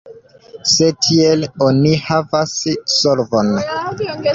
Se 0.71 0.87
tiel, 1.09 1.45
oni 1.67 1.95
havas 2.09 2.59
solvon. 2.99 3.57